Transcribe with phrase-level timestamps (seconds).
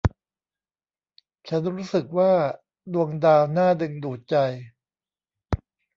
[1.47, 2.31] ฉันรู้สึกว่า
[2.93, 4.35] ดวงดาวน่าดึงดูดใจ